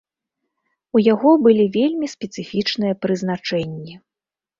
У 0.97 1.01
яго 1.13 1.33
былі 1.47 1.65
вельмі 1.75 2.09
спецыфічныя 2.13 2.93
прызначэнні. 3.07 3.93